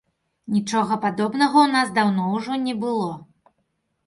Нічога 0.53 0.97
падобнага 1.03 1.57
ў 1.67 1.75
нас 1.75 1.93
даўно 1.99 2.25
ўжо 2.37 2.59
не 2.65 2.75
было. 2.87 3.11